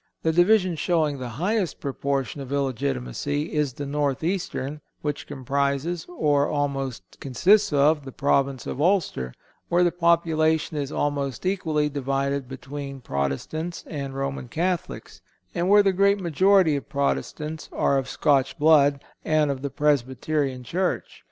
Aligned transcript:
The 0.23 0.31
division 0.31 0.75
showing 0.77 1.19
the 1.19 1.29
highest 1.37 1.79
proportion 1.79 2.41
of 2.41 2.51
illegitimacy 2.51 3.53
is 3.53 3.71
the 3.73 3.85
north 3.85 4.23
eastern, 4.23 4.81
which 5.03 5.27
comprises, 5.27 6.07
or 6.17 6.47
almost 6.49 7.03
consists 7.19 7.71
of, 7.71 8.03
the 8.03 8.11
Province 8.11 8.65
of 8.65 8.81
Ulster, 8.81 9.31
where 9.69 9.83
the 9.83 9.91
population 9.91 10.75
is 10.75 10.91
almost 10.91 11.45
equally 11.45 11.87
divided 11.87 12.49
between 12.49 12.99
Protestants 12.99 13.83
and 13.85 14.15
Roman 14.15 14.47
Catholics, 14.47 15.21
and 15.53 15.69
where 15.69 15.83
the 15.83 15.93
great 15.93 16.19
majority 16.19 16.75
of 16.75 16.89
Protestants 16.89 17.69
are 17.71 17.99
of 17.99 18.09
Scotch 18.09 18.57
blood 18.57 19.03
and 19.23 19.51
of 19.51 19.61
the 19.61 19.69
Presbyterian 19.69 20.63
church. 20.63 21.19